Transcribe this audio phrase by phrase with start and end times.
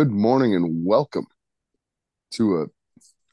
[0.00, 1.26] Good morning and welcome
[2.30, 2.66] to a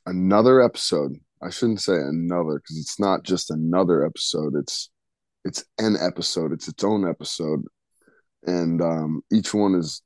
[0.05, 1.13] another episode.
[1.41, 4.53] I shouldn't say another because it's not just another episode.
[4.53, 4.89] It's
[5.45, 6.51] it's an episode.
[6.51, 7.63] It's its own episode,
[8.45, 10.01] and um, each one is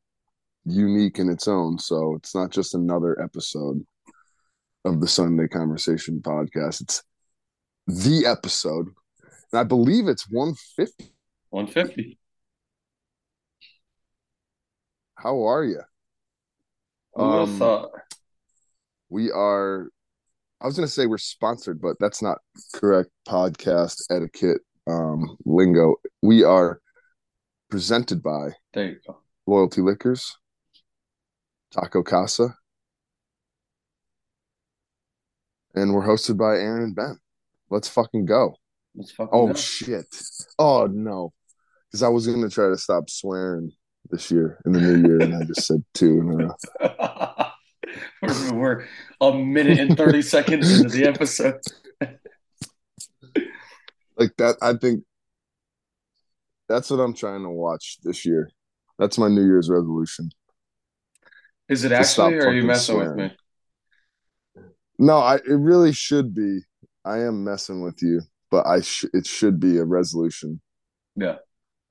[0.63, 1.79] unique in its own.
[1.79, 3.83] So it's not just another episode
[4.85, 6.81] of the Sunday Conversation podcast.
[6.81, 7.01] It's
[7.87, 8.85] the episode,
[9.51, 11.11] and I believe it's one fifty.
[11.49, 12.19] 150.
[15.15, 15.81] How are you?
[17.15, 17.91] Um, thought?
[19.09, 19.89] We are.
[20.61, 22.37] I was going to say we're sponsored, but that's not
[22.73, 23.09] correct.
[23.27, 25.95] Podcast etiquette um, lingo.
[26.21, 26.79] We are
[27.69, 29.17] presented by There you go.
[29.47, 30.37] Loyalty Liquors,
[31.71, 32.55] Taco Casa,
[35.75, 37.17] and we're hosted by Aaron and Ben.
[37.69, 38.55] Let's fucking go.
[38.95, 39.53] Let's fucking Oh go.
[39.53, 40.05] shit!
[40.59, 41.33] Oh no,
[41.89, 43.71] because I was going to try to stop swearing
[44.11, 46.47] this year in the new year, and I just said two in a
[48.21, 48.53] row.
[48.53, 48.85] we're,
[49.19, 51.59] a minute and 30 seconds into the episode.
[54.17, 55.03] like that i think
[56.69, 58.49] that's what i'm trying to watch this year
[58.99, 60.29] that's my new year's resolution
[61.69, 63.35] Is it actually, or are you messing with me?
[64.99, 66.59] no i it really should be
[67.05, 70.61] i am messing with you but i sh- it should be a resolution
[71.15, 71.37] Yeah.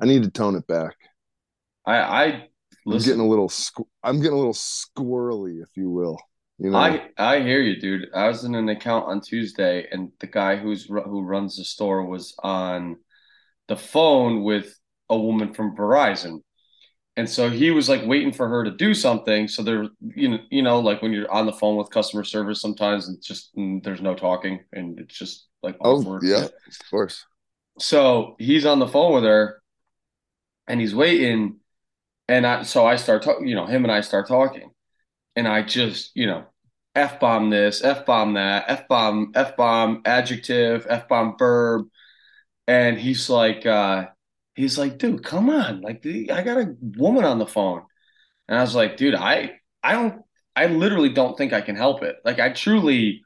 [0.01, 0.95] i need to tone it back
[1.87, 2.49] I, I
[2.91, 3.03] i'm listen.
[3.03, 6.19] getting a little squ- i'm getting a little squirrely if you will
[6.59, 8.09] you know I I hear you, dude.
[8.15, 12.05] I was in an account on Tuesday, and the guy who's who runs the store
[12.05, 12.99] was on
[13.69, 14.79] the phone with
[15.11, 16.43] a woman from Verizon,
[17.17, 19.49] and so he was like waiting for her to do something.
[19.49, 19.87] So there,
[20.17, 23.27] you know, you know, like when you're on the phone with customer service, sometimes it's
[23.27, 27.27] just mm, there's no talking, and it's just like oh yeah of course
[27.81, 29.61] So he's on the phone with her,
[30.67, 31.60] and he's waiting,
[32.31, 34.71] and I so I start talking, you know, him and I start talking,
[35.37, 36.47] and I just, you know,
[36.95, 41.87] f bomb this, f bomb that, f bomb, f bomb adjective, f bomb verb,
[42.67, 44.07] and he's like, uh,
[44.55, 47.83] he's like, dude, come on, like I got a woman on the phone,
[48.49, 50.23] and I was like, dude, I, I don't,
[50.57, 53.23] I literally don't think I can help it, like I truly,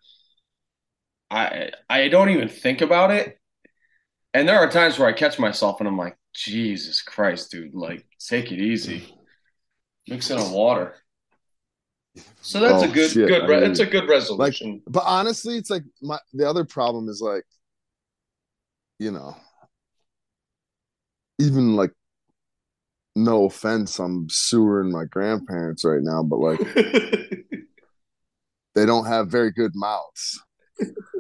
[1.31, 3.39] I, I don't even think about it.
[4.33, 8.05] And there are times where I catch myself and I'm like, Jesus Christ, dude, like
[8.19, 9.15] take it easy.
[10.09, 10.97] Mix it in a water.
[12.43, 14.83] So that's Oh, a good shit, good I re- hear it's a good resolution.
[14.87, 17.45] but honestly it's like my the other problem is like
[18.99, 19.37] you know
[21.39, 21.93] even like
[23.17, 26.61] no offense i'm sewering my grandparents right now but like
[28.75, 30.43] they don't have very good mouths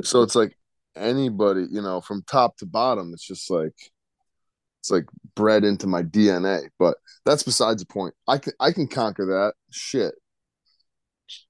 [0.03, 0.57] so it's like
[0.97, 3.75] anybody you know from top to bottom it's just like
[4.85, 8.87] it's like bred into my dna but that's besides the point i can i can
[8.87, 10.15] conquer that shit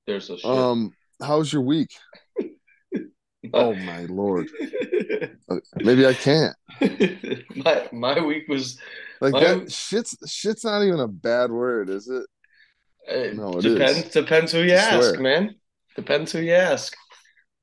[0.06, 0.44] There's a shit.
[0.48, 1.90] um how's your week
[3.52, 4.46] oh my lord
[5.50, 6.54] Uh, maybe i can't
[7.56, 8.78] my my week was
[9.20, 12.24] like My- that shit's shit's not even a bad word is it
[13.10, 14.10] uh, No, it depends is.
[14.12, 15.20] depends who you I ask, swear.
[15.20, 15.56] man.
[15.96, 16.94] Depends who you ask.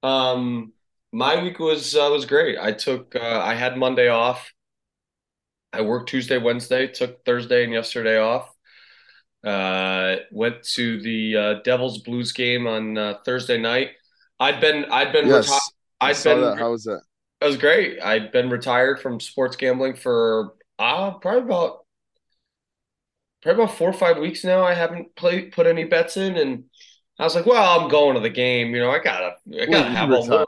[0.04, 0.72] Um,
[1.12, 2.60] my week was uh, was great.
[2.60, 4.52] I took uh, I had Monday off.
[5.74, 8.54] I worked Tuesday, Wednesday, took Thursday and yesterday off.
[9.44, 13.92] Uh, went to the uh, Devils Blues game on uh, Thursday night.
[14.40, 15.62] I'd been I'd been yes retired.
[16.06, 17.02] i I'd saw been that how was that
[17.42, 18.02] it was great.
[18.02, 21.86] I'd been retired from sports gambling for uh probably about
[23.42, 24.64] probably about four or five weeks now.
[24.64, 26.66] I haven't played put any bets in, and
[27.20, 28.74] I was like, well, I'm going to the game.
[28.76, 30.48] You know, I gotta I gotta you have a retired.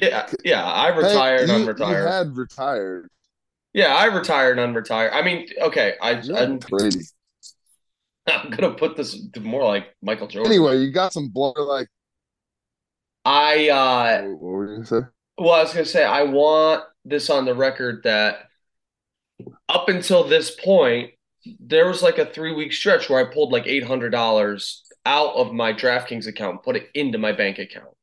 [0.00, 0.64] Yeah, yeah.
[0.64, 1.50] I Hey, retired.
[1.50, 3.08] you, I'm you had retired
[3.78, 4.58] Yeah, I retired.
[4.58, 5.12] I'm retired.
[5.12, 5.94] I mean, okay.
[6.02, 6.98] I, I'm Brady.
[8.26, 10.50] I'm gonna put this more like Michael Jordan.
[10.50, 11.56] Anyway, you got some blood.
[11.56, 11.86] Like,
[13.24, 15.00] I uh what were you gonna say?
[15.38, 18.48] Well, I was gonna say I want this on the record that
[19.68, 21.12] up until this point,
[21.60, 25.36] there was like a three week stretch where I pulled like eight hundred dollars out
[25.36, 27.94] of my DraftKings account and put it into my bank account.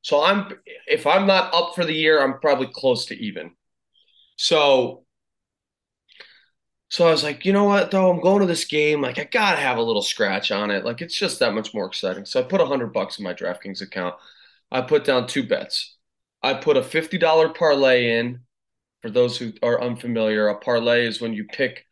[0.00, 0.50] So I'm
[0.86, 3.50] if I'm not up for the year, I'm probably close to even.
[4.36, 5.04] So
[6.90, 9.00] so I was like, you know what though, I'm going to this game.
[9.00, 10.84] Like I gotta have a little scratch on it.
[10.84, 12.24] Like it's just that much more exciting.
[12.24, 14.16] So I put a hundred bucks in my DraftKings account.
[14.72, 15.96] I put down two bets.
[16.42, 18.40] I put a $50 parlay in.
[19.02, 21.86] For those who are unfamiliar, a parlay is when you pick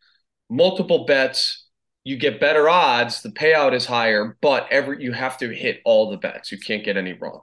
[0.51, 1.67] multiple bets,
[2.05, 6.11] you get better odds, the payout is higher, but every you have to hit all
[6.11, 6.53] the bets.
[6.53, 7.43] You can't get any wrong.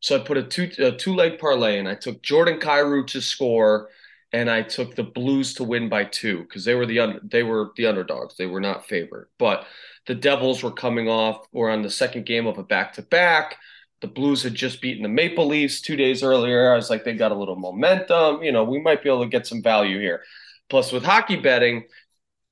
[0.00, 1.86] So I put a two a two leg parlay in.
[1.86, 3.88] I took Jordan Kyrou to score
[4.32, 7.42] and I took the Blues to win by two because they were the under, they
[7.42, 8.36] were the underdogs.
[8.36, 9.66] They were not favored, but
[10.06, 11.46] the Devils were coming off.
[11.52, 13.56] or on the second game of a back to back.
[14.00, 16.72] The Blues had just beaten the Maple Leafs two days earlier.
[16.72, 18.42] I was like, they got a little momentum.
[18.42, 20.22] You know, we might be able to get some value here.
[20.70, 21.84] Plus, with hockey betting,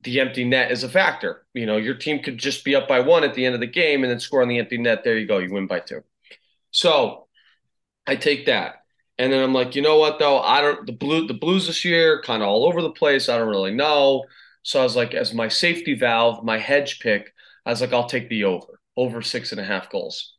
[0.02, 1.46] the empty net is a factor.
[1.54, 3.66] You know, your team could just be up by one at the end of the
[3.66, 5.04] game and then score on the empty net.
[5.04, 5.38] There you go.
[5.38, 6.02] You win by two.
[6.70, 7.28] So
[8.06, 8.84] I take that.
[9.18, 10.40] And then I'm like, you know what though?
[10.40, 13.28] I don't the blue the blues this year kind of all over the place.
[13.28, 14.24] I don't really know.
[14.62, 17.32] So I was like, as my safety valve, my hedge pick,
[17.64, 20.34] I was like, I'll take the over, over six and a half goals.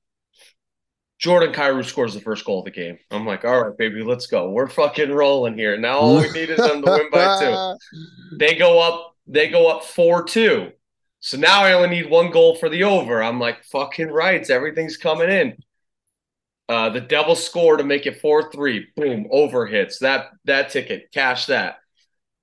[1.20, 2.98] Jordan Kyrou scores the first goal of the game.
[3.12, 4.50] I'm like, all right, baby, let's go.
[4.52, 5.76] We're fucking rolling here.
[5.78, 7.78] Now all we need is them to win by two.
[8.38, 10.72] They go up, they go up four two.
[11.20, 13.22] So now I only need one goal for the over.
[13.22, 15.58] I'm like, fucking rights, everything's coming in.
[16.70, 18.88] Uh, the Devils score to make it four three.
[18.96, 21.78] Boom, over hits that that ticket, cash that,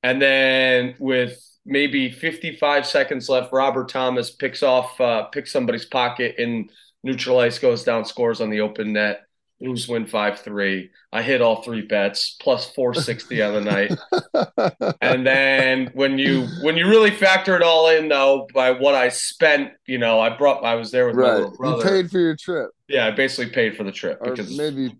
[0.02, 6.34] and then with maybe 55 seconds left, Robert Thomas picks off uh, picks somebody's pocket
[6.38, 6.70] and
[7.04, 9.25] neutral ice goes down, scores on the open net.
[9.60, 10.90] Blues win five three.
[11.12, 14.96] I hit all three bets plus four sixty on the night.
[15.00, 19.08] and then when you when you really factor it all in though, by what I
[19.08, 21.28] spent, you know, I brought I was there with right.
[21.28, 21.76] my little brother.
[21.78, 22.70] You paid for your trip.
[22.86, 24.94] Yeah, I basically paid for the trip Or because maybe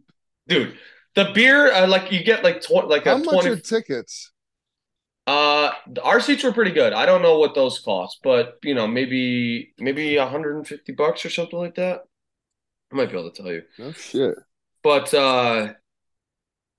[0.48, 0.78] dude,
[1.14, 3.50] the beer uh, like you get like twenty like how a much twenty.
[3.50, 4.32] are tickets?
[5.26, 5.72] Uh,
[6.04, 6.92] our seats were pretty good.
[6.92, 11.58] I don't know what those cost, but you know, maybe maybe 150 bucks or something
[11.58, 12.02] like that.
[12.92, 13.62] I might be able to tell you.
[13.78, 14.34] No shit.
[14.82, 15.74] But uh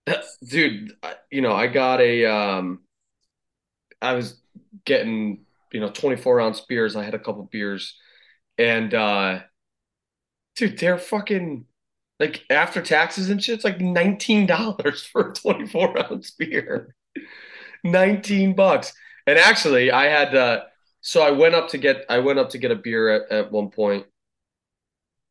[0.48, 0.94] dude,
[1.32, 2.82] you know, I got a um
[4.02, 4.40] I was
[4.86, 6.96] getting, you know, 24 ounce beers.
[6.96, 7.96] I had a couple beers
[8.58, 9.40] and uh
[10.56, 11.66] dude, they're fucking
[12.20, 16.96] like after taxes and shit, it's like $19 for a 24 ounce beer.
[17.84, 18.94] 19 bucks.
[19.28, 20.62] And actually, I had uh
[21.02, 23.52] so I went up to get I went up to get a beer at, at
[23.52, 24.06] one point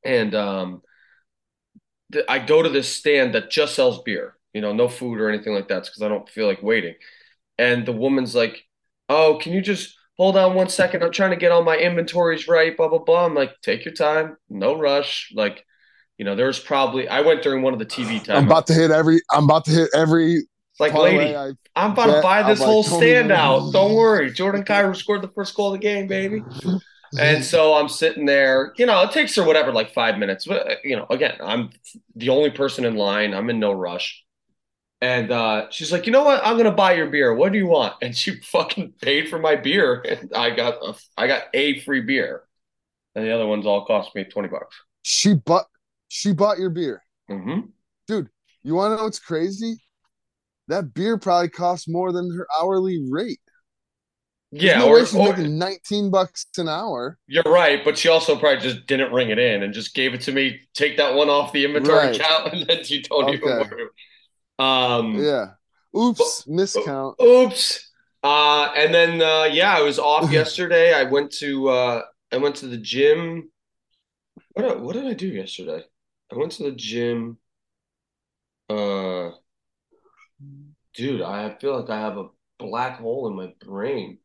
[0.07, 0.83] and um
[2.13, 5.29] th- I go to this stand that just sells beer, you know, no food or
[5.29, 6.95] anything like that because I don't feel like waiting.
[7.59, 8.63] And the woman's like,
[9.09, 11.03] "Oh, can you just hold on one second?
[11.03, 13.95] I'm trying to get all my inventories right, blah blah blah." I'm like, "Take your
[13.95, 15.65] time, no rush." Like,
[16.19, 18.29] you know, there's probably I went during one of the TV times.
[18.31, 19.21] I'm about to hit every.
[19.31, 20.43] I'm about to hit every.
[20.79, 23.73] like, lady, I- I'm about to buy this I'm whole don't stand out.
[23.73, 24.33] Don't worry.
[24.33, 26.45] Jordan Kyrou scored the first goal of the game, baby.
[27.19, 30.47] And so I'm sitting there, you know, it takes her whatever, like five minutes.
[30.47, 31.71] But, you know, again, I'm
[32.15, 33.35] the only person in line.
[33.35, 34.23] I'm in no rush.
[35.01, 36.43] And uh, she's like, you know what?
[36.45, 37.35] I'm going to buy your beer.
[37.35, 37.95] What do you want?
[38.03, 40.03] And she fucking paid for my beer.
[40.09, 42.45] And I got a, I got a free beer.
[43.15, 44.77] And the other ones all cost me 20 bucks.
[45.03, 45.67] she bought.
[46.09, 47.03] She bought your beer.
[47.29, 47.61] hmm
[48.07, 48.29] Dude,
[48.63, 49.79] You want to know what's crazy?
[50.69, 53.41] That beer probably costs more than her hourly rate.
[54.53, 54.79] Yeah.
[54.79, 57.19] no or, she's or- making 19 bucks an hour.
[57.27, 60.21] You're right, but she also probably just didn't ring it in and just gave it
[60.23, 60.61] to me.
[60.75, 62.21] Take that one off the inventory Right.
[62.21, 63.83] count, and then you don't even Okay.
[64.59, 65.51] Um, Yeah.
[65.97, 67.21] Oops, miscount.
[67.23, 67.91] oops.
[68.23, 70.93] Uh, and then uh, yeah, I was off yesterday.
[70.95, 72.03] I went to uh,
[72.33, 73.51] I went to the gym.
[74.53, 75.83] What did- what did I do yesterday?
[76.33, 77.39] I went to the gym.
[78.69, 79.31] Uh,
[80.95, 84.19] dude, I feel like I have a black hole in my brain.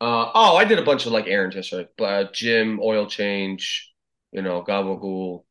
[0.00, 1.88] Uh, oh, I did a bunch of like errands yesterday.
[1.98, 3.92] Uh, gym, oil change,
[4.32, 5.44] you know, gabagool.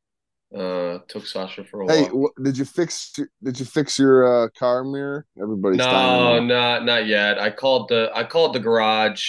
[0.56, 1.96] Uh, took Sasha for a while.
[1.96, 2.12] Hey, walk.
[2.38, 3.13] wh- did you fix?
[3.44, 5.25] Did you fix your uh, car mirror?
[5.41, 7.39] Everybody's No, not not yet.
[7.39, 9.24] I called the I called the garage.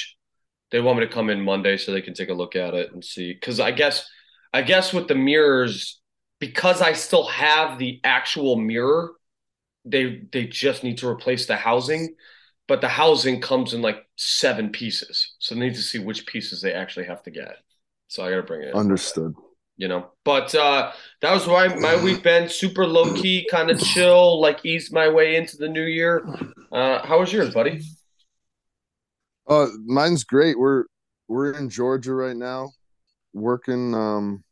[0.71, 2.93] They want me to come in Monday so they can take a look at it
[2.93, 3.33] and see.
[3.35, 4.09] Because I guess
[4.53, 6.01] I guess with the mirrors,
[6.39, 9.13] because I still have the actual mirror,
[9.85, 12.15] they they just need to replace the housing.
[12.71, 16.63] But the housing comes in like seven pieces, so they need to see which pieces
[16.63, 17.57] they actually have to get.
[18.07, 18.75] So I gotta bring it in.
[18.75, 19.35] Understood.
[19.77, 20.13] you know.
[20.25, 24.65] But uh, that was why my week been super low key, kind of chill, like
[24.65, 26.25] eased my way into the new year.
[26.71, 27.83] Uh, how was yours, buddy?
[29.49, 30.57] Uh, mine's great.
[30.57, 30.85] We're
[31.27, 32.71] we're in Georgia right now,
[33.33, 34.45] working, um,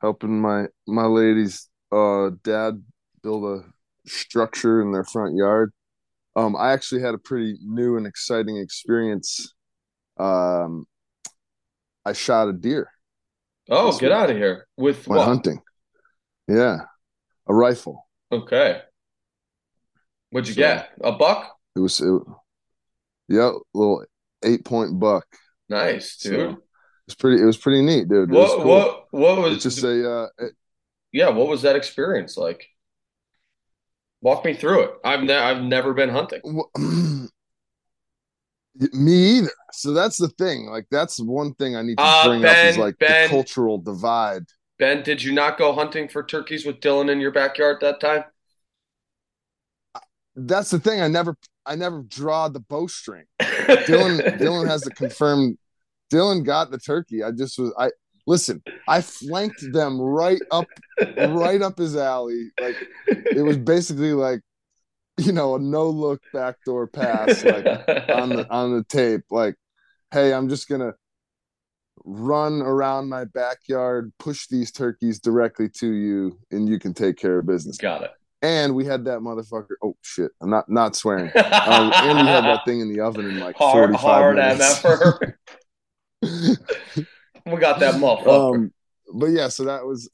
[0.00, 2.80] helping my my lady's uh dad
[3.24, 3.64] build a
[4.06, 5.72] structure in their front yard.
[6.40, 9.52] Um, I actually had a pretty new and exciting experience.
[10.18, 10.86] Um,
[12.04, 12.90] I shot a deer.
[13.68, 15.24] Oh, get out of here with what?
[15.24, 15.60] hunting.
[16.48, 16.78] Yeah,
[17.46, 18.08] a rifle.
[18.32, 18.80] Okay.
[20.30, 20.90] What'd you So- get?
[21.02, 21.56] A buck?
[21.76, 22.22] It was, it,
[23.28, 24.04] yeah, little
[24.44, 25.24] eight point buck.
[25.68, 26.56] Nice, So, dude.
[27.06, 27.40] It's pretty.
[27.42, 28.30] It was pretty neat, dude.
[28.30, 28.66] It was What cool.
[28.66, 30.52] what what was It's just a uh, it,
[31.12, 32.66] yeah, what was that experience like?
[34.22, 34.90] Walk me through it.
[35.04, 36.40] I've ne- I've never been hunting.
[38.92, 39.50] Me either.
[39.72, 40.66] So that's the thing.
[40.66, 43.24] Like that's one thing I need to Uh, bring up is like Ben.
[43.24, 44.44] the cultural divide.
[44.78, 48.24] Ben, did you not go hunting for turkeys with Dylan in your backyard that time?
[50.36, 51.00] That's the thing.
[51.02, 51.36] I never
[51.66, 53.24] I never draw the bowstring.
[53.40, 55.58] Dylan Dylan has the confirmed
[56.12, 57.22] Dylan got the turkey.
[57.22, 57.90] I just was I
[58.30, 60.66] listen, I flanked them right up
[61.28, 62.50] right up his alley.
[62.60, 62.76] Like
[63.08, 64.40] it was basically like
[65.18, 67.66] you know, a no look backdoor pass like
[68.08, 69.24] on the on the tape.
[69.30, 69.56] Like,
[70.12, 70.94] hey, I'm just gonna
[72.04, 77.40] run around my backyard, push these turkeys directly to you, and you can take care
[77.40, 77.76] of business.
[77.76, 78.12] Got it.
[78.42, 79.74] And we had that motherfucker.
[79.82, 80.30] Oh shit!
[80.40, 81.32] I'm not not swearing.
[81.36, 84.82] Um, and we had that thing in the oven in like hard 45 hard minutes.
[87.46, 88.54] we got that motherfucker.
[88.54, 88.72] um,
[89.14, 90.08] but yeah, so that was,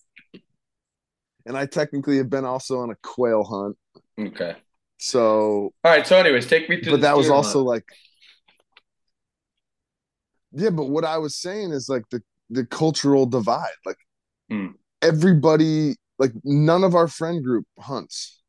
[1.44, 3.76] and I technically have been also on a quail hunt.
[4.18, 4.56] okay.
[4.98, 6.06] So, All right.
[6.06, 6.92] So, anyways, take me through.
[6.92, 7.66] but that was also hunt.
[7.66, 7.84] like,
[10.52, 10.70] yeah.
[10.70, 13.68] But what I was saying is like the the cultural divide.
[13.84, 13.98] Like
[14.48, 14.68] Hmm.
[15.02, 18.40] everybody, like none of our friend group hunts.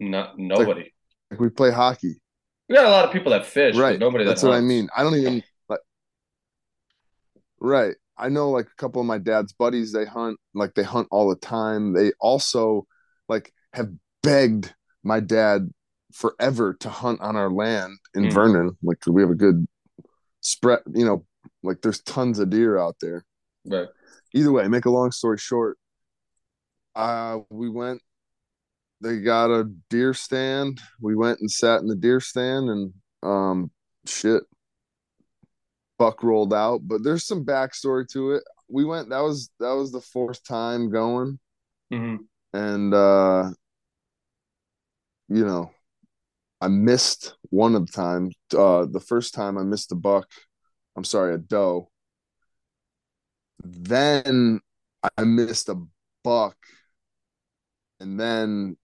[0.00, 0.90] Not nobody.
[1.30, 2.20] Like we play hockey,
[2.68, 3.98] we got a lot of people that fish, but right?
[3.98, 4.88] nobody That's that what I mean.
[4.96, 5.44] I don't even like.
[7.60, 7.94] Right.
[8.16, 9.92] I know like a couple of my dad's buddies.
[9.92, 11.92] They hunt like they hunt all the time.
[11.94, 12.86] They also
[13.28, 13.90] like have
[14.22, 15.70] begged my dad
[16.12, 18.30] forever to hunt on our land in Hmm.
[18.30, 18.78] Vernon.
[18.82, 19.66] Like we have a good
[20.40, 20.80] spread.
[20.94, 21.24] You know,
[21.62, 23.24] like there's tons of deer out there.
[23.64, 23.88] Right.
[24.34, 25.78] Either way, make a long story short,
[26.94, 28.00] uh, we went.
[29.02, 30.78] They got a deer stand.
[31.00, 33.70] We went and sat in the deer stand, and um,
[34.06, 34.42] shit,
[36.00, 36.80] buck rolled out.
[36.82, 38.44] But there's some backstory to it.
[38.68, 39.10] We went.
[39.10, 41.38] That was that was the fourth time going,
[41.92, 42.16] hmm
[42.52, 43.50] and uh,
[45.28, 45.70] you know,
[46.60, 48.34] I missed one of the times.
[48.56, 50.28] Uh, the first time I missed a buck.
[50.96, 51.90] I'm sorry, a doe.
[53.62, 54.60] Then
[55.16, 55.76] I missed a
[56.24, 56.56] buck,
[58.00, 58.76] and then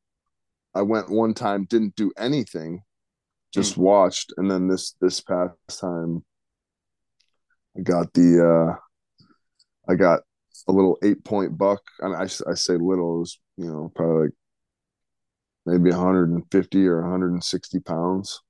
[0.75, 2.82] I went one time, didn't do anything,
[3.52, 6.25] just watched, and then this this past time,
[7.76, 8.76] I got the uh,
[9.90, 10.21] I got
[10.68, 14.23] a little eight point buck, and I I say little, it was you know probably
[14.25, 14.30] like
[15.66, 18.40] maybe 150 or 160 pounds,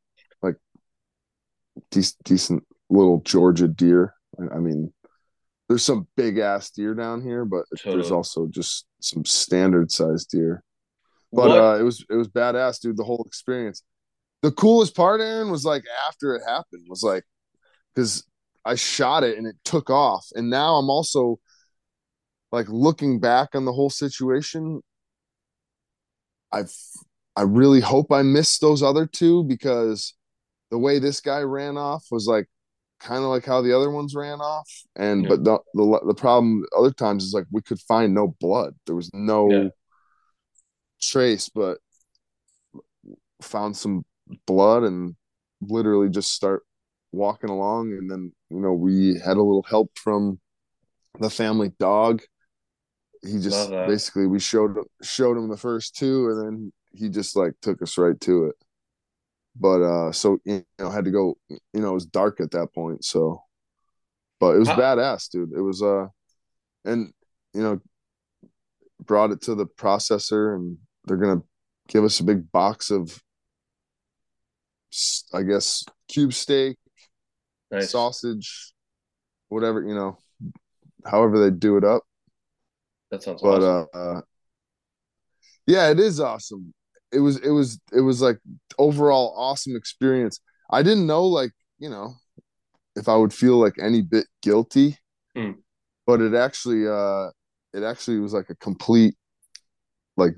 [0.42, 0.56] like
[1.90, 4.14] decent decent little Georgia deer.
[4.38, 4.92] I, I mean,
[5.68, 10.62] there's some big ass deer down here, but there's also just some standard sized deer.
[11.33, 11.59] But What?
[11.59, 12.97] uh, it was it was badass, dude.
[12.97, 13.83] The whole experience.
[14.42, 17.25] The coolest part, Aaron, was like after it happened, was like
[17.95, 18.25] because
[18.66, 21.38] I shot it and it took off, and now I'm also
[22.52, 24.82] like looking back on the whole situation.
[26.52, 26.75] I've
[27.37, 30.14] I really hope I missed those other two because
[30.70, 32.49] the way this guy ran off was like
[33.00, 35.28] kind of like how the other ones ran off, and Yeah.
[35.30, 38.75] but the the the problem other times is like we could find no blood.
[38.87, 39.68] There was no Yeah.
[41.00, 41.78] trace, but
[43.42, 44.04] found some
[44.46, 45.14] blood and
[45.61, 46.62] literally just start
[47.12, 50.38] walking along and then you know we had a little help from
[51.18, 52.22] the family dog.
[53.22, 57.52] He just basically we showed showed him the first two and then he just like
[57.62, 58.56] took us right to it.
[59.58, 62.72] But uh so you know had to go you know it was dark at that
[62.75, 63.42] point so.
[64.38, 65.52] But it was How- badass dude.
[65.56, 66.06] It was uh
[66.84, 67.12] and
[67.54, 67.80] you know
[69.04, 71.42] brought it to the processor and they're gonna
[71.88, 73.22] give us a big box of
[75.34, 76.76] i guess cube steak
[77.70, 77.90] Nice.
[77.90, 78.73] sausage
[79.49, 80.18] whatever you know
[81.04, 82.02] however they do it up
[83.11, 83.88] That sounds but awesome.
[83.94, 84.20] uh, uh
[85.66, 86.73] yeah it is awesome
[87.12, 88.38] it was it was it was like
[88.78, 92.14] overall awesome experience i didn't know like you know
[92.96, 94.96] if i would feel like any bit guilty
[95.37, 95.52] Hmm.
[96.06, 97.28] but it actually uh
[97.75, 99.14] it actually was like a complete
[100.16, 100.35] like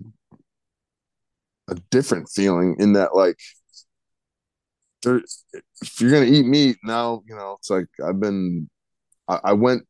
[1.68, 3.38] a different feeling in that like
[5.02, 5.22] there
[5.82, 8.68] if you're gonna eat meat now you know it's like i've been
[9.28, 9.84] i, I went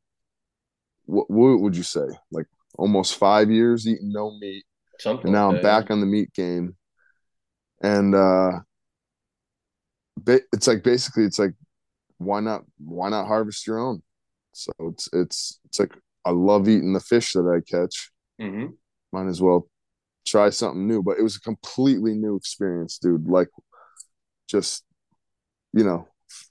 [1.07, 2.47] what, what would you say like
[2.77, 4.65] almost five years eating no meat
[4.99, 6.77] Something and now like I'm back on the meat game.
[7.83, 8.61] And uh
[10.27, 11.53] it's like basically it's like
[12.19, 14.03] why not why not harvest your own?
[14.53, 15.93] So it's it's it's like
[16.25, 18.11] I love eating the fish that I catch.
[18.41, 18.75] Mhm.
[19.13, 19.69] Might as well
[20.27, 21.03] try something new.
[21.03, 23.29] But it was a completely new experience, dude.
[23.29, 23.49] Like
[24.49, 24.85] just
[25.73, 26.09] you know,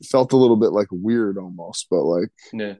[0.09, 2.75] felt a little bit like weird almost, but like Yeah.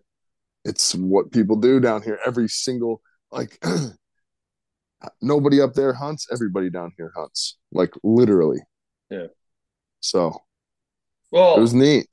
[0.65, 3.01] it's what people do down here every single
[3.31, 3.59] like
[5.21, 6.27] nobody up there hunts.
[6.31, 8.59] Everybody down here hunts, like literally.
[9.09, 9.27] Yeah.
[9.99, 10.41] So
[11.31, 12.07] Well, it was neat.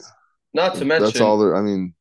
[0.52, 1.56] not to mention, That's all there.
[1.56, 1.94] I mean,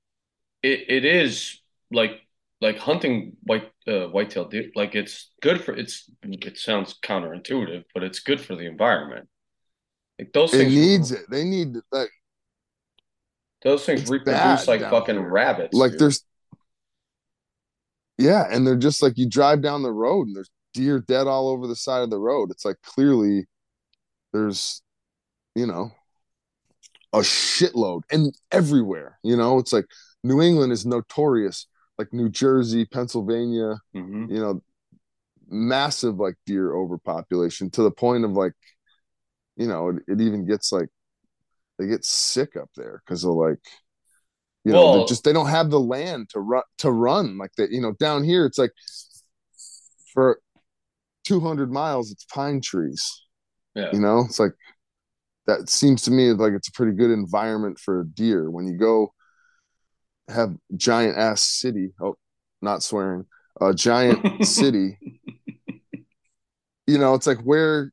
[0.61, 1.59] it, it is
[1.91, 2.21] like
[2.61, 4.69] like hunting white uh, whitetail deer.
[4.75, 9.27] Like it's good for it's it sounds counterintuitive, but it's good for the environment.
[10.19, 11.21] Like those it things needs it.
[11.29, 12.09] They need like
[13.63, 15.29] those things reproduce like fucking here.
[15.29, 15.73] rabbits.
[15.73, 15.99] like dude.
[16.01, 16.23] there's
[18.17, 21.49] yeah, and they're just like you drive down the road and there's deer dead all
[21.49, 22.51] over the side of the road.
[22.51, 23.47] It's like clearly
[24.33, 24.81] there's
[25.55, 25.91] you know
[27.11, 29.19] a shitload and everywhere.
[29.23, 29.85] You know, it's like
[30.23, 31.67] New England is notorious,
[31.97, 34.29] like New Jersey, Pennsylvania, Mhm.
[34.31, 34.61] you know,
[35.47, 38.53] massive like deer overpopulation to the point of like,
[39.55, 40.89] you know, it, it even gets like
[41.79, 43.59] they get sick up there because of like,
[44.63, 47.51] you know, Well- they just they don't have the land to run to run like
[47.57, 47.71] that.
[47.71, 48.71] You know, down here it's like
[50.13, 50.39] for
[51.25, 53.05] 200 miles it's pine trees.
[53.75, 53.89] Yeah.
[53.93, 54.53] You know, it's like
[55.47, 58.77] that seems to me like it's a pretty good environment for a deer when you
[58.77, 59.13] go
[60.29, 61.93] have giant ass city.
[62.01, 62.15] Oh,
[62.61, 63.25] not swearing.
[63.59, 64.97] A giant city.
[66.87, 67.91] You know, it's like where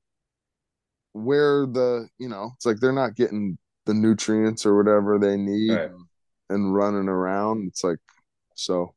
[1.12, 5.72] where the, you know, it's like they're not getting the nutrients or whatever they need
[5.72, 5.90] Right.
[6.50, 7.68] and running around.
[7.68, 7.98] It's like
[8.54, 8.94] so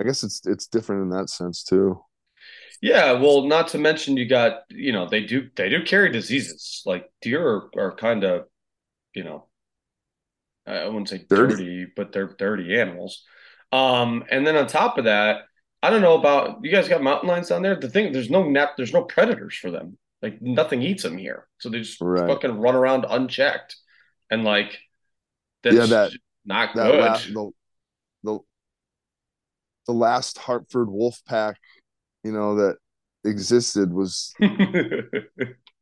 [0.00, 2.00] I guess it's it's different in that sense too.
[2.82, 6.82] Yeah, well, not to mention you got, you know, they do they do carry diseases.
[6.84, 8.46] Like deer are, are kind of,
[9.14, 9.46] you know,
[10.66, 11.54] I I wouldn't say Dirty.
[11.56, 13.24] dirty, but they're dirty animals.
[13.72, 15.42] Um, and then on top of that,
[15.82, 17.76] I don't know about you guys got mountain lions down there.
[17.78, 19.98] The thing, there's no net, there's no predators for them.
[20.26, 22.26] Like nothing eats them here, so they just Right.
[22.26, 23.76] fucking run around unchecked,
[24.28, 24.76] and like
[25.62, 26.12] that's Yeah, that-
[26.44, 27.00] not That good.
[27.00, 27.52] la- the
[28.24, 28.38] the
[29.86, 31.58] the last Hartford wolf pack,
[32.24, 32.78] you know, that
[33.24, 34.50] existed was, you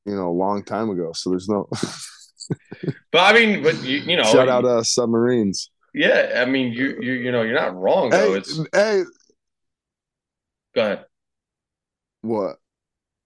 [0.05, 1.13] know, a long time ago.
[1.15, 1.69] So there's no
[3.13, 5.71] But I mean, but you, you know, shout out uh submarines.
[5.95, 8.33] yeah, I mean, you you you know, you're not wrong though.
[8.35, 9.05] Hey, It's hey,
[10.75, 11.07] go ahead.
[12.21, 12.59] what?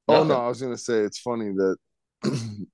[0.08, 0.28] Oh Nothing.
[0.28, 1.76] no, I was gonna say it's funny that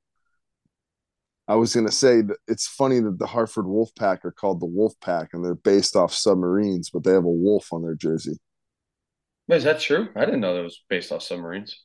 [1.48, 4.66] I was gonna say that it's funny that the Hartford Wolf Pack are called the
[4.66, 8.36] Wolf Pack and they're based off submarines, but they have a wolf on their jersey.
[9.48, 10.08] Wait, is that true?
[10.16, 11.82] I didn't know that was based off submarines.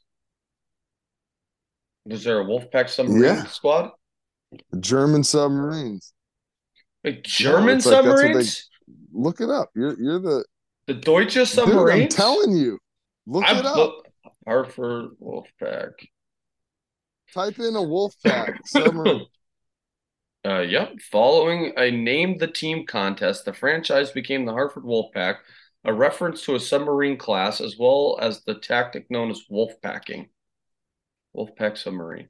[2.06, 3.44] Was there a Wolfpack submarine Yeah.
[3.46, 3.92] squad?
[4.80, 6.14] German submarines.
[7.04, 8.70] Like German it's like they- submarines?
[9.12, 9.70] Look it up.
[9.76, 10.46] You're you're the
[10.88, 11.90] The Deutsche dude.
[11.90, 12.80] I'm telling you.
[13.28, 13.76] Look I'm it up.
[13.76, 14.06] look-
[14.46, 15.92] Hartford Wolfpack.
[17.34, 19.26] Type in a wolf pack submarine.
[20.46, 20.94] Uh, yep.
[21.12, 25.40] Following a name the team contest, the franchise became the Hartford Wolfpack,
[25.84, 30.30] a reference to a submarine class as well as the tactic known as wolfpacking.
[31.36, 32.30] Wolfpack submarine.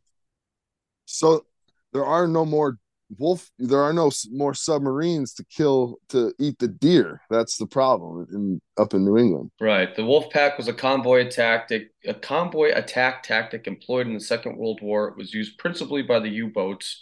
[1.06, 1.46] so
[1.94, 2.80] there are no more
[3.18, 3.50] wolf.
[3.58, 7.22] There are no more submarines to kill to eat the deer.
[7.30, 9.52] That's the problem in up in New England.
[9.60, 9.96] Right.
[9.96, 14.58] The wolf pack was a convoy tactic, a convoy attack tactic employed in the Second
[14.58, 15.08] World War.
[15.10, 17.02] It was used principally by the U-boats.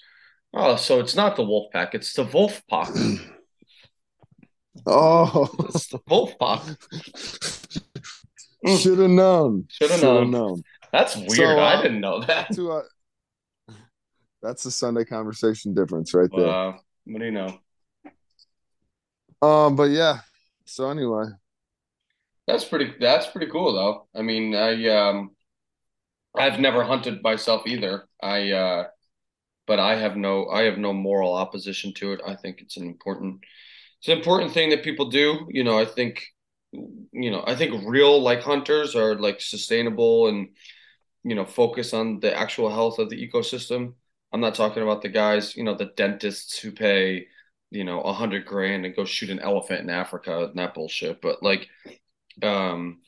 [0.54, 2.90] Oh, so it's not the wolf pack it's the wolf pack
[4.86, 6.62] Oh, It's the wolf pack
[8.66, 9.66] should have known.
[9.70, 10.64] Shoulda Shoulda known.
[10.92, 11.32] That's weird.
[11.32, 12.54] So, uh, I didn't know that.
[12.56, 12.82] To, uh,
[14.42, 16.46] that's the Sunday conversation difference right there.
[16.46, 16.80] Wow.
[17.06, 17.60] What do you know?
[19.42, 20.20] Um, but yeah.
[20.66, 21.26] So anyway,
[22.48, 24.08] That's pretty that's pretty cool though.
[24.16, 25.32] I mean, I um
[26.36, 28.08] I've never hunted myself either.
[28.22, 28.88] I uh
[29.68, 32.22] but I have no I have no moral opposition to it.
[32.26, 33.44] I think it's an important
[34.00, 35.48] it's an important thing that people do.
[35.50, 36.26] You know, I think
[36.72, 40.50] you know, I think real like hunters are like sustainable and
[41.24, 43.94] you know, focus on the actual health of the ecosystem.
[44.32, 47.28] I'm not talking about the guys, you know, the dentists who pay,
[47.72, 51.22] you know, a hundred grand and go shoot an elephant in Africa and that bullshit.
[51.22, 51.68] But like
[52.44, 53.00] um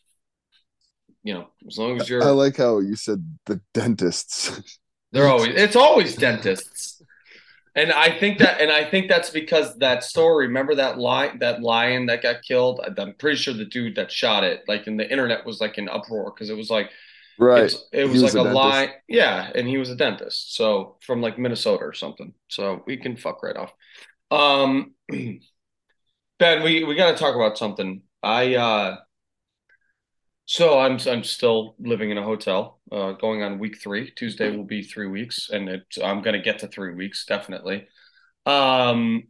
[1.24, 4.80] you know, as long as you're I like how you said the dentists.
[5.12, 7.02] they're always it's always dentists.
[7.76, 11.62] And I think that and I think that's because that story, remember that lion that
[11.62, 12.82] lion that got killed?
[12.98, 15.88] I'm pretty sure the dude that shot it, like in the internet was like in
[15.88, 16.90] uproar because it was like
[17.40, 17.64] right.
[17.64, 18.90] it's, it was was like a a.
[19.08, 20.56] Yeah, and he was a dentist.
[20.56, 22.34] So from like Minnesota or something.
[22.50, 23.74] So we can fuck right off.
[24.32, 24.94] Um
[26.40, 28.02] Ben, we we got to talk about something.
[28.22, 28.98] I uh
[30.46, 34.12] so I'm I'm still living in a hotel, uh going on week 3.
[34.12, 37.88] Tuesday will be 3 weeks and it, I'm going to get to 3 weeks definitely.
[38.46, 39.24] Um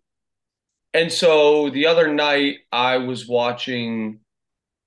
[0.93, 4.22] and so the other night I was watching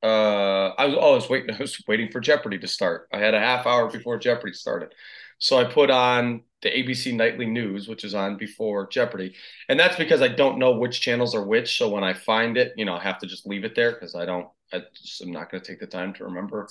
[0.03, 1.55] uh, I was, oh, waiting.
[1.55, 3.09] I was waiting for Jeopardy to start.
[3.13, 4.95] I had a half hour before Jeopardy started,
[5.39, 9.35] so I put on the ABC Nightly News, which is on before Jeopardy,
[9.69, 11.79] and that's because I don't know which channels are which.
[11.79, 14.15] So when I find it, you know, I have to just leave it there because
[14.15, 14.49] I don't.
[14.73, 16.69] I just, I'm not going to take the time to remember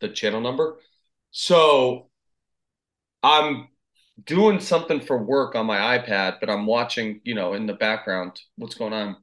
[0.00, 0.78] the channel number.
[1.32, 2.10] So
[3.22, 3.68] I'm
[4.24, 8.40] doing something for work on my iPad, but I'm watching, you know, in the background
[8.56, 9.16] what's going on.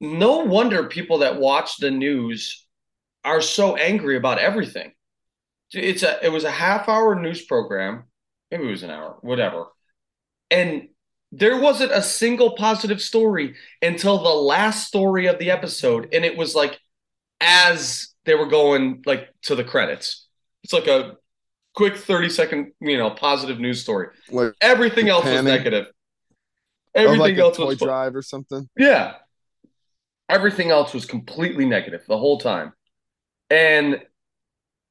[0.00, 2.66] No wonder people that watch the news
[3.24, 4.92] are so angry about everything.
[5.72, 8.04] It's a it was a half hour news program,
[8.50, 9.66] maybe it was an hour, whatever.
[10.50, 10.88] And
[11.32, 16.36] there wasn't a single positive story until the last story of the episode and it
[16.36, 16.78] was like
[17.40, 20.26] as they were going like to the credits.
[20.62, 21.16] It's like a
[21.74, 24.08] quick 30 second, you know, positive news story.
[24.30, 25.86] Like Everything else was negative.
[25.88, 28.68] oh, Everything like else toy was drive or something.
[28.76, 29.14] yeah.
[30.28, 32.72] Everything else was completely negative the whole time.
[33.50, 34.02] And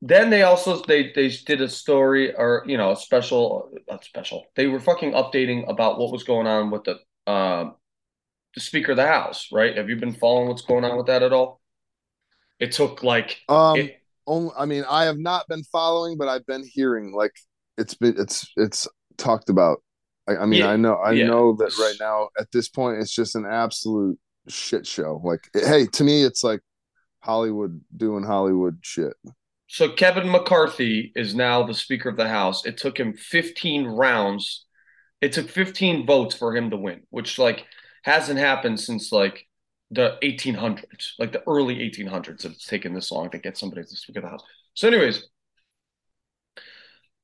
[0.02, 4.46] then they also they they did a story or you know a special not special.
[4.56, 7.76] They were fucking updating about what was going on with the um
[8.56, 9.78] the Speaker of the House, right?
[9.78, 11.62] Have you been following what's going on with that at all?
[12.60, 16.46] It took like Um, it, only, I mean, I have not been following, but I've
[16.46, 17.34] been hearing like
[17.78, 19.84] it's been it's it's talked about.
[20.28, 21.30] I, I mean, Yeah, I know I yeah.
[21.30, 24.18] know that right now at this point it's just an absolute
[24.48, 25.22] shit show.
[25.24, 26.62] Like, hey, to me, it's like
[27.20, 29.14] Hollywood doing Hollywood shit.
[29.68, 32.66] So Kevin McCarthy is now the Speaker of the House.
[32.66, 34.66] It took him 15 rounds.
[35.22, 37.66] It took 15 votes for him to win, which like
[38.04, 39.48] hasn't happened since like
[39.90, 42.44] the 1800s, like the early 1800s.
[42.44, 44.44] That it's taken this long to get somebody to Speaker of the House.
[44.76, 45.28] So, anyways,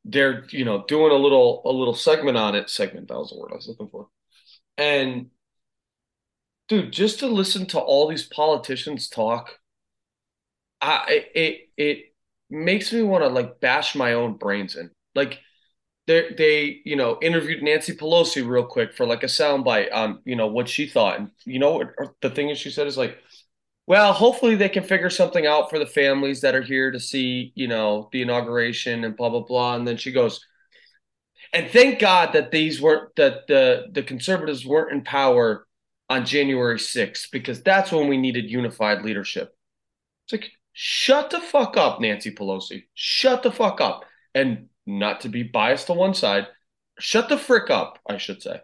[0.03, 2.69] they're you know doing a little a little segment on it.
[2.69, 4.07] Segment that was the word I was looking for.
[4.77, 5.27] And
[6.71, 9.59] dude, just to listen to all these politicians talk,
[10.79, 12.15] I it it
[12.49, 14.89] makes me want to like bash my own brains in.
[15.13, 15.39] Like
[16.07, 20.37] they they you know interviewed Nancy Pelosi real quick for like a soundbite on you
[20.37, 21.89] know what she thought, and you know what
[22.21, 23.17] the thing is she said is like,
[23.85, 27.51] well, hopefully they can figure something out for the families that are here to see
[27.53, 30.39] you know the inauguration and blah blah blah, and then she goes.
[31.53, 35.67] And thank God that these weren't that the the conservatives weren't in power
[36.11, 39.55] on January 6th because that's when we needed unified leadership.
[40.25, 42.83] It's like, shut the fuck up, Nancy Pelosi.
[42.93, 44.03] Shut the fuck up.
[44.35, 46.47] And not to be biased to one side,
[46.99, 48.59] shut the frick up, I should say.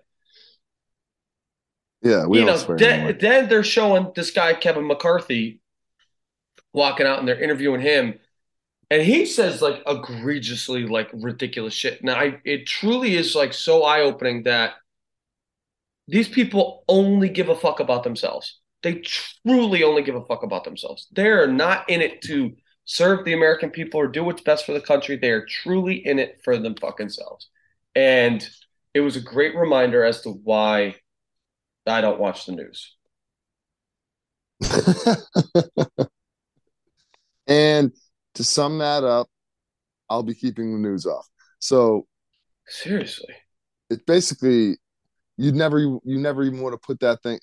[2.02, 5.62] Yeah, we you know, then, then they're showing this guy, Kevin McCarthy,
[6.74, 8.20] walking out and they're interviewing him.
[8.92, 12.04] And he says like egregiously like ridiculous shit.
[12.04, 14.76] Now I it truly is like so eye-opening that
[16.08, 18.60] these people only give a fuck about themselves.
[18.84, 21.08] They truly only give a fuck about themselves.
[21.12, 24.82] They're not in it to serve the American people or do what's best for the
[24.82, 25.18] country.
[25.18, 27.50] They are truly in it for them fucking selves.
[27.96, 28.48] And
[28.94, 30.96] it was a great reminder as to why
[31.86, 32.96] I don't watch the news.
[37.48, 37.92] and
[38.36, 39.28] to sum that up,
[40.10, 41.28] I'll be keeping the news off.
[41.60, 42.08] So
[42.68, 43.34] Seriously.
[43.90, 44.78] it basically
[45.38, 47.40] you'd never you never even want to put that thing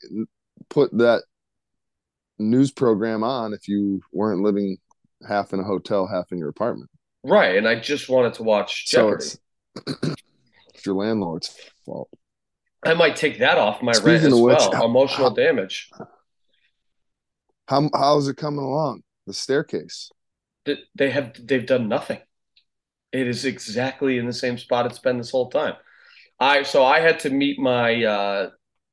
[0.68, 1.22] put that
[2.38, 4.76] news program on if you weren't living
[5.26, 6.90] half in a hotel, half in your apartment.
[7.22, 7.56] Right.
[7.56, 9.38] And I just wanted to watch So it's
[9.86, 11.54] it's your landlord's
[11.86, 12.08] fault.
[12.84, 14.72] I might take that off my Speaking rent as which, well.
[14.74, 15.90] how- Emotional how- damage.
[17.66, 19.02] How how's it coming along?
[19.26, 20.10] The staircase.
[20.66, 22.18] Th- They have they've done nothing.
[23.12, 25.74] It is exactly in the same spot it's been this whole time.
[26.40, 28.50] I so I had to meet my uh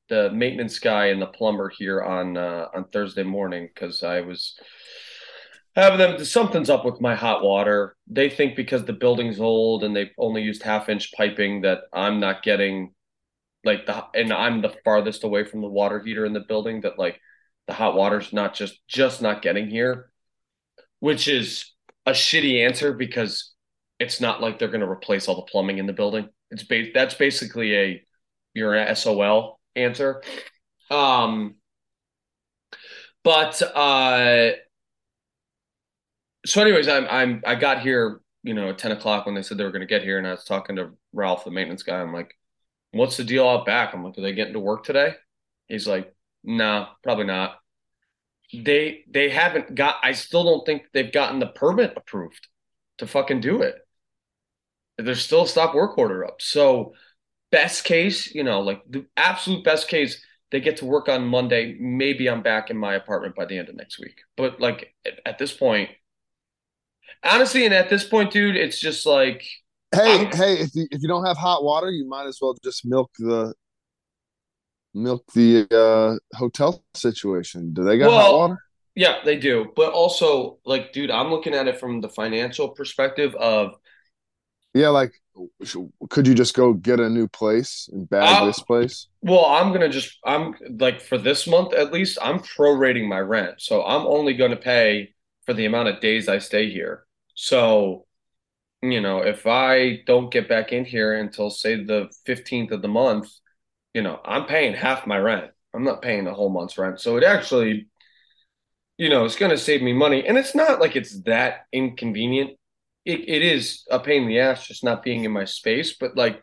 [0.08, 4.58] the maintenance guy and the plumber here on uh on Thursday morning because I was
[5.74, 7.96] having them something's up with my hot water.
[8.06, 12.20] They think because the building's old and they've only used half inch piping that I'm
[12.20, 12.94] not getting
[13.64, 16.98] like the and I'm the farthest away from the water heater in the building that
[16.98, 17.20] like
[17.66, 20.10] the hot water's not just just not getting here,
[21.00, 21.72] which is
[22.06, 23.52] a shitty answer because
[23.98, 26.28] it's not like they're going to replace all the plumbing in the building.
[26.52, 28.06] It's ba- that's basically a
[28.54, 30.22] you're an SOL answer.
[30.90, 31.56] Um,
[33.24, 34.52] but uh,
[36.44, 39.58] so anyways, I'm I'm I got here, you know, at ten o'clock when they said
[39.58, 42.00] they were going to get here, and I was talking to Ralph, the maintenance guy.
[42.00, 42.34] I'm like,
[42.92, 45.14] "What's the deal out back?" I'm like, "Are they getting to work today?"
[45.68, 47.58] He's like, "No, probably not."
[48.52, 49.96] They they haven't got.
[50.02, 52.48] I still don't think they've gotten the permit approved
[52.98, 53.76] to fucking do it.
[54.98, 56.40] There's still a stop work order up.
[56.40, 56.94] So
[57.52, 61.76] best case, you know, like the absolute best case, They get to work on Monday.
[61.80, 64.18] Maybe I'm back in my apartment by the end of next week.
[64.36, 65.90] But like at, at this point,
[67.24, 69.44] honestly, and at this point, dude, it's just like
[69.94, 72.54] Hey, I'm- hey, if you if you don't have hot water, you might as well
[72.64, 73.54] just milk the
[74.94, 77.72] milk the uh hotel situation.
[77.72, 78.58] Do they got hot water?
[78.94, 79.72] yeah, they do.
[79.74, 83.74] But also, like, dude, I'm looking at it from the financial perspective of
[84.74, 85.12] Yeah, like
[86.10, 89.08] could you just go get a new place and bag Uh, this place?
[89.22, 93.60] Well, I'm gonna just I'm like for this month at least, I'm prorating my rent.
[93.60, 95.14] So I'm only gonna pay
[95.46, 97.04] for the amount of days I stay here.
[97.34, 98.06] So,
[98.82, 102.88] you know, if I don't get back in here until say the 15th of the
[102.88, 103.28] month,
[103.94, 105.50] you know, I'm paying half my rent.
[105.74, 107.00] I'm not paying the whole month's rent.
[107.00, 107.88] So it actually,
[108.98, 110.26] you know, it's gonna save me money.
[110.26, 112.58] And it's not like it's that inconvenient.
[113.04, 116.16] It it is a pain in the ass just not being in my space, but
[116.16, 116.42] like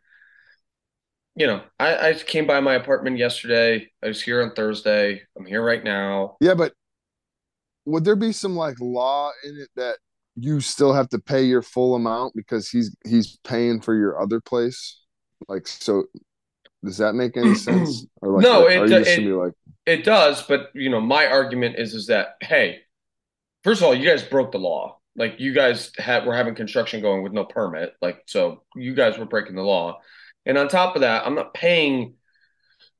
[1.35, 3.89] you know, I, I came by my apartment yesterday.
[4.03, 5.21] I was here on Thursday.
[5.37, 6.35] I'm here right now.
[6.41, 6.73] Yeah, but
[7.85, 9.99] would there be some like law in it that
[10.35, 14.41] you still have to pay your full amount because he's he's paying for your other
[14.41, 14.99] place?
[15.47, 16.05] Like, so
[16.83, 18.05] does that make any sense?
[18.21, 19.53] Or like, No, it- just it- be like,
[19.85, 22.81] It does, but you know, my argument is is that hey,
[23.63, 24.98] first of all, you guys broke the law.
[25.19, 27.93] Like you guys had were having construction going with no permit.
[28.01, 29.99] Like so, you guys were breaking the law.
[30.45, 32.15] And on top of that, I'm not paying.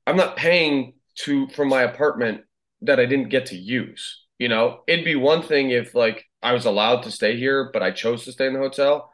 [0.05, 2.41] I'm not paying to for my apartment
[2.81, 4.25] that I didn't get to use.
[4.37, 7.81] You know, it'd be one thing if like I was allowed to stay here, but
[7.81, 9.11] I chose to stay in the hotel.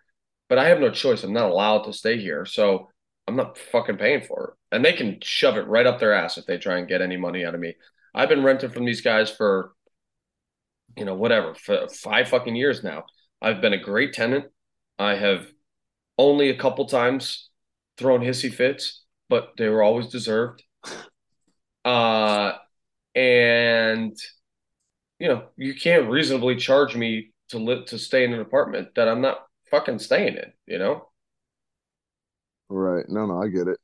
[0.50, 1.24] But I have no choice.
[1.24, 2.90] I'm not allowed to stay here, so
[3.28, 4.76] I'm not fucking paying for it.
[4.76, 7.18] And they can shove it right up their ass if they try and get any
[7.18, 7.76] money out of me.
[8.14, 9.74] I've been renting from these guys for,
[10.98, 13.06] you know, whatever, for five fucking years now.
[13.42, 14.46] I've been a great tenant.
[14.98, 15.48] I have
[16.18, 17.50] only a couple times
[17.98, 20.64] thrown hissy fits, but they were always deserved.
[21.86, 22.54] Uh,
[23.16, 24.18] and
[25.20, 29.08] you know, you can't reasonably charge me to live to stay in an apartment that
[29.08, 31.10] I'm not fucking staying in, you know?
[32.70, 33.06] right?
[33.08, 33.80] No, no, I get it.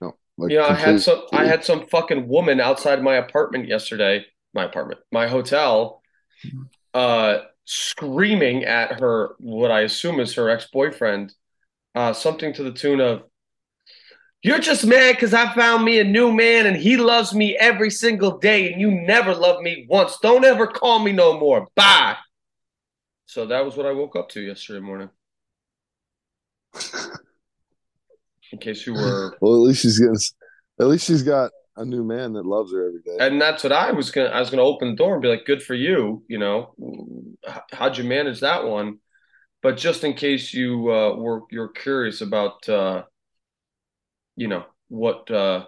[0.00, 3.68] No, like You know, I had some I had some fucking woman outside my apartment
[3.68, 4.24] yesterday,
[4.54, 6.02] my apartment, my hotel,
[6.94, 11.34] uh, screaming at her what I assume is her ex-boyfriend,
[11.94, 13.24] uh, something to the tune of,
[14.42, 17.90] You're just mad because I found me a new man and he loves me every
[17.90, 20.18] single day and you never loved me once.
[20.22, 21.66] Don't ever call me no more.
[21.74, 22.16] Bye.
[23.26, 25.10] So that was what I woke up to yesterday morning.
[28.52, 30.16] In case you were Well, at least she's getting.
[30.80, 33.16] At least she's got a new man that loves her every day.
[33.18, 34.28] And that's what I was gonna.
[34.28, 36.74] I was gonna open the door and be like, "Good for you." You know,
[37.72, 38.98] how'd you manage that one?
[39.62, 43.04] But just in case you uh, were you're curious about, uh,
[44.36, 45.66] you know, what uh,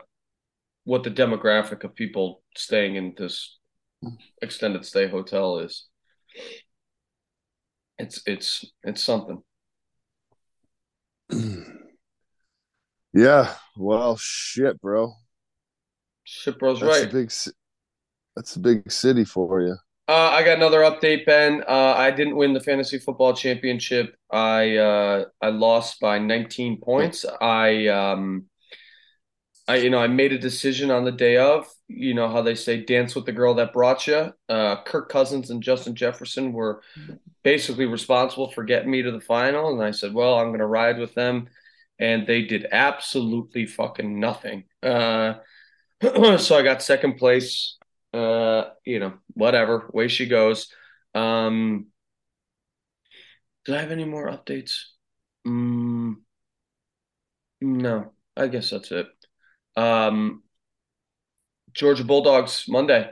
[0.84, 3.58] what the demographic of people staying in this
[4.40, 5.86] extended stay hotel is,
[7.98, 9.42] it's it's it's something.
[13.12, 13.54] yeah.
[13.76, 15.12] Well, shit, bro.
[16.30, 17.08] Shit, bro's That's right.
[17.08, 17.32] a big.
[18.36, 19.76] That's a big city for you.
[20.06, 21.64] Uh, I got another update, Ben.
[21.66, 24.14] Uh, I didn't win the fantasy football championship.
[24.30, 27.24] I uh, I lost by 19 points.
[27.40, 28.44] I um,
[29.66, 31.66] I you know I made a decision on the day of.
[31.88, 34.34] You know how they say dance with the girl that brought you.
[34.50, 36.82] Uh, Kirk Cousins and Justin Jefferson were
[37.42, 40.66] basically responsible for getting me to the final, and I said, well, I'm going to
[40.66, 41.48] ride with them,
[41.98, 44.64] and they did absolutely fucking nothing.
[46.38, 47.76] So I got second place.
[48.12, 49.90] Uh, you know, whatever.
[49.92, 50.72] Way she goes.
[51.14, 51.86] Um,
[53.64, 54.82] do I have any more updates?
[55.46, 56.16] Mm,
[57.60, 59.06] no, I guess that's it.
[59.76, 60.42] Um,
[61.72, 63.10] Georgia Bulldogs Monday,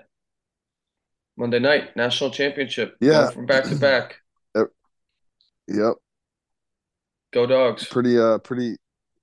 [1.37, 2.97] Monday night, national championship.
[3.01, 3.23] Yeah.
[3.23, 4.17] Going from back to back.
[5.69, 5.97] Yep.
[7.33, 7.87] Go Dogs.
[7.87, 8.19] Pretty.
[8.19, 8.39] Uh.
[8.39, 8.77] Pretty.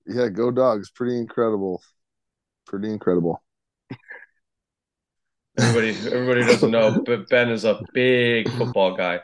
[0.06, 0.28] Yeah.
[0.28, 0.90] Go dogs.
[0.90, 1.82] Pretty incredible.
[2.66, 3.43] Pretty incredible.
[5.58, 9.20] Everybody, everybody doesn't know, but Ben is a big football guy.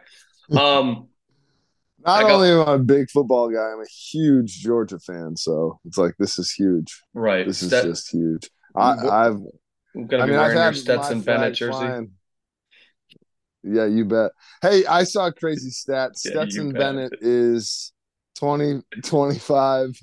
[0.57, 1.09] Um,
[2.07, 5.37] Not got- only am I a big football guy, I'm a huge Georgia fan.
[5.37, 7.03] So it's like this is huge.
[7.15, 7.47] right.
[7.47, 8.49] This is just huge.
[8.77, 9.37] I, I've.
[9.97, 11.73] I'm gonna I be mean, wearing your Stetson Bennett jersey.
[11.73, 12.11] flying.
[13.65, 14.31] Yeah, you bet.
[14.63, 16.13] Hey, I saw a crazy stat.
[16.25, 16.73] Yeah, Stetson.
[16.73, 17.93] Bennett is
[18.39, 20.01] 20, 25,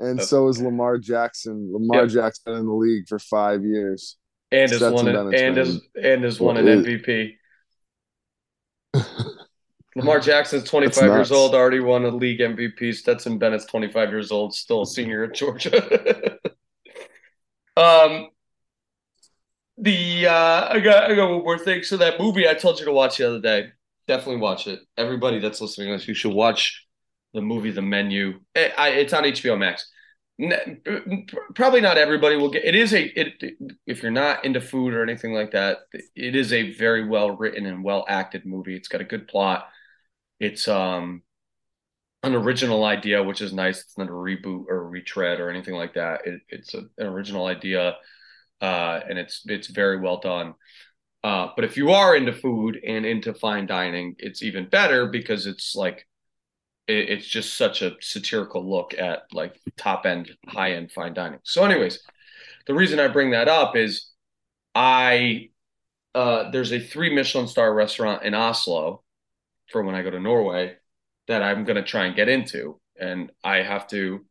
[0.00, 1.68] and Uh, so is Lamar Jackson.
[1.72, 2.10] Lamar Yep.
[2.10, 4.16] Jackson in the league for five years.
[4.50, 7.34] And has Stetson won Bennett's and has and has won an MVP.
[9.96, 12.94] Lamar Jackson's 25 years old, already won a league MVP.
[12.94, 16.32] Stetson Bennett's 25 years old, still a senior at Georgia.
[17.76, 18.28] um,
[19.78, 21.82] the uh, I got I got one more thing.
[21.82, 23.72] So that movie I told you to watch the other day,
[24.08, 24.80] definitely watch it.
[24.96, 26.86] Everybody that's listening to this, you should watch
[27.32, 28.40] the movie The Menu.
[28.54, 29.88] It, I, it's on HBO Max.
[31.54, 32.64] Probably not everybody will get.
[32.64, 35.78] It is a it if you're not into food or anything like that.
[35.92, 38.74] It is a very well written and well acted movie.
[38.74, 39.68] It's got a good plot.
[40.40, 41.22] It's um
[42.24, 43.80] an original idea, which is nice.
[43.82, 46.26] It's not a reboot or a retread or anything like that.
[46.26, 47.96] It, it's a, an original idea,
[48.60, 50.54] uh, and it's it's very well done.
[51.22, 55.46] Uh, but if you are into food and into fine dining, it's even better because
[55.46, 56.06] it's like
[56.86, 61.40] it, it's just such a satirical look at like top end, high end fine dining.
[61.42, 62.00] So, anyways,
[62.66, 64.10] the reason I bring that up is
[64.74, 65.50] I
[66.14, 69.02] uh, there's a three Michelin star restaurant in Oslo
[69.70, 70.76] for when I go to Norway
[71.26, 72.80] that I'm going to try and get into.
[72.98, 74.24] And I have to.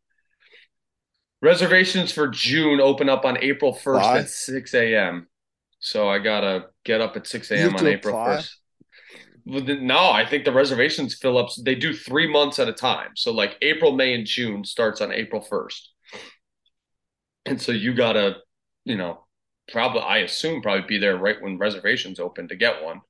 [1.41, 4.19] Reservations for June open up on April 1st apply?
[4.19, 5.27] at 6 a.m.
[5.79, 7.75] So I got to get up at 6 a.m.
[7.75, 8.37] on April apply?
[8.37, 8.55] 1st.
[9.45, 11.49] No, I think the reservations fill up.
[11.61, 13.11] They do three months at a time.
[13.15, 15.81] So like April, May, and June starts on April 1st.
[17.45, 18.37] And so you got to,
[18.85, 19.25] you know,
[19.71, 23.01] probably, I assume, probably be there right when reservations open to get one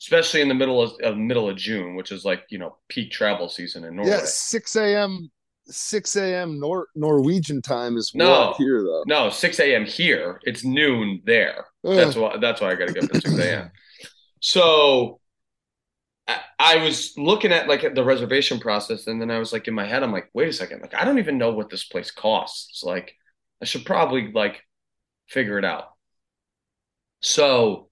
[0.00, 3.10] especially in the middle of, of middle of June, which is like you know peak
[3.10, 4.10] travel season in Norway.
[4.12, 5.30] Yeah, six a.m.
[5.66, 6.58] six a.m.
[6.60, 9.04] Nor- Norwegian time is no here though.
[9.06, 9.84] No, six a.m.
[9.84, 10.40] here.
[10.44, 11.66] It's noon there.
[11.84, 11.96] Ugh.
[11.96, 12.36] That's why.
[12.38, 13.70] That's why I got to get up at six a.m.
[14.40, 15.17] so
[16.58, 19.86] I, was looking at like the reservation process, and then I was like in my
[19.86, 22.82] head, I'm like, wait a second, like I don't even know what this place costs.
[22.82, 23.14] Like
[23.62, 24.62] I should probably like
[25.28, 25.88] figure it out.
[27.20, 27.88] So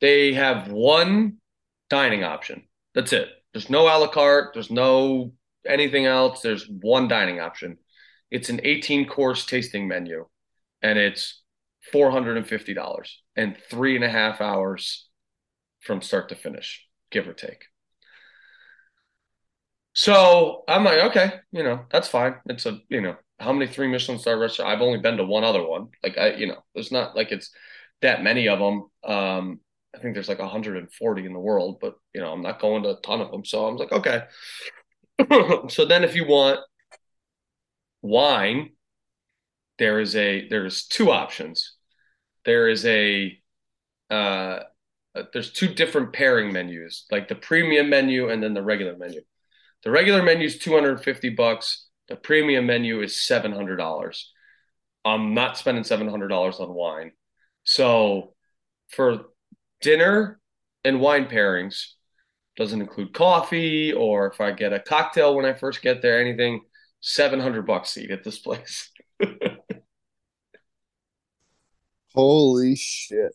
[0.00, 1.38] they have one
[1.88, 2.64] dining option.
[2.94, 3.28] That's it.
[3.52, 4.54] There's no a la carte.
[4.54, 5.32] There's no
[5.66, 6.40] anything else.
[6.40, 7.78] There's one dining option.
[8.30, 10.26] It's an 18 course tasting menu,
[10.82, 11.42] and it's
[11.92, 15.08] $450 and three and a half hours
[15.80, 17.64] from start to finish, give or take.
[19.92, 22.36] So I'm like, okay, you know, that's fine.
[22.46, 24.72] It's a, you know, how many three Michelin star restaurants?
[24.72, 25.88] I've only been to one other one.
[26.02, 27.50] Like I, you know, there's not like it's
[28.02, 28.88] that many of them.
[29.04, 29.60] Um,
[29.94, 32.90] I think there's like 140 in the world, but you know, I'm not going to
[32.90, 33.44] a ton of them.
[33.44, 34.22] So I'm like, okay.
[35.68, 36.60] so then if you want
[38.02, 38.70] wine,
[39.78, 41.76] there is a there's two options.
[42.44, 43.38] There is a
[44.10, 44.60] uh
[45.14, 49.20] Uh, there's two different pairing menus, like the premium menu and then the regular menu.
[49.82, 51.88] The regular menu is 250 bucks.
[52.08, 54.24] The premium menu is $700.
[55.04, 57.12] I'm not spending $700 on wine.
[57.64, 58.34] So
[58.88, 59.26] for
[59.80, 60.40] dinner
[60.84, 61.92] and wine pairings
[62.56, 66.60] doesn't include coffee or if I get a cocktail when I first get there, anything,
[67.00, 68.90] 700 bucks seat at this place.
[72.14, 73.32] Holy shit.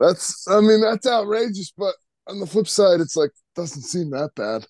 [0.00, 1.94] That's, I mean, that's outrageous, but
[2.26, 4.66] on the flip side, it's like, doesn't seem that bad.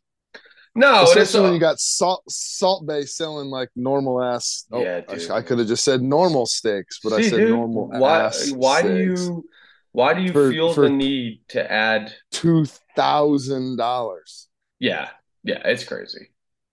[0.75, 4.67] No, especially when you got Salt Salt Bae selling like normal ass.
[4.71, 7.51] Oh, yeah, I, I could have just said normal steaks, but See, I said dude,
[7.51, 7.89] normal.
[7.89, 8.31] Why?
[8.55, 8.85] why steaks.
[8.85, 9.45] do you?
[9.93, 14.47] Why do you for, feel for the need to add two thousand dollars?
[14.79, 15.09] Yeah,
[15.43, 16.31] yeah, it's crazy.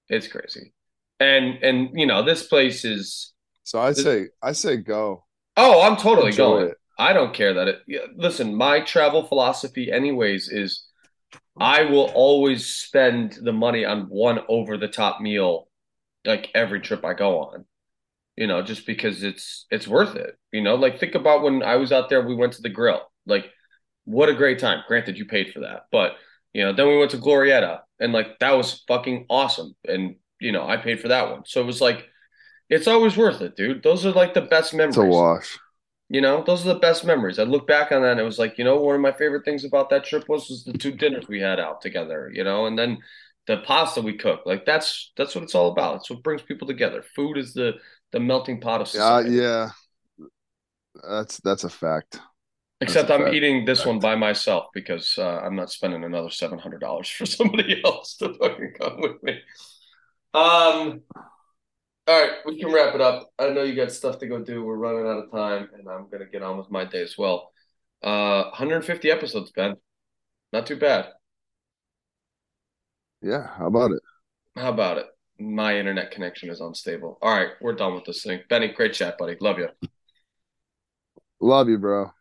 [0.09, 0.73] It's crazy.
[1.19, 5.25] And and you know, this place is so I say I say go.
[5.55, 6.67] Oh, I'm totally Enjoy going.
[6.67, 6.77] It.
[6.97, 7.81] I don't care that it
[8.15, 10.83] listen, my travel philosophy anyways is
[11.59, 15.67] I will always spend the money on one over the top meal
[16.25, 17.65] like every trip I go on
[18.37, 20.37] you know, just because it's it's worth it.
[20.51, 23.01] You know, like think about when I was out there, we went to the grill.
[23.25, 23.47] Like,
[24.05, 24.83] what a great time.
[24.87, 26.13] Granted, you paid for that, but
[26.53, 29.75] you know, then we went to Glorietta, and like that was fucking awesome.
[29.85, 32.05] And you know, I paid for that one, so it was like,
[32.69, 33.81] it's always worth it, dude.
[33.81, 34.95] Those are like the best memories.
[34.95, 35.57] To wash.
[36.09, 37.37] You know, those are the best memories.
[37.37, 39.43] I look back on that and it was like, you know, one of my favorite
[39.43, 42.65] things about that trip was, was the two dinners we had out together, you know,
[42.65, 42.99] and then
[43.47, 44.47] the pasta we cooked.
[44.47, 45.97] Like that's that's what it's all about.
[45.97, 47.03] It's what brings people together.
[47.15, 47.73] Food is the
[48.11, 49.39] the melting pot of society.
[49.39, 49.69] Uh, yeah,
[51.07, 52.19] that's that's a fact.
[52.79, 53.33] Except I'm fact.
[53.33, 53.87] eating this fact.
[53.87, 58.15] one by myself because uh, I'm not spending another seven hundred dollars for somebody else
[58.17, 59.39] to fucking come with me.
[60.33, 61.01] Um.
[62.07, 63.29] All right, we can wrap it up.
[63.37, 64.63] I know you got stuff to go do.
[64.63, 67.51] We're running out of time, and I'm gonna get on with my day as well.
[68.01, 69.75] Uh, 150 episodes, Ben.
[70.53, 71.09] Not too bad.
[73.21, 74.01] Yeah, how about it?
[74.55, 75.07] How about it?
[75.39, 77.17] my internet connection is unstable.
[77.21, 78.41] All right, we're done with this thing.
[78.49, 79.35] Benny, great chat, buddy.
[79.39, 79.69] Love you.
[81.39, 82.11] Love you, bro.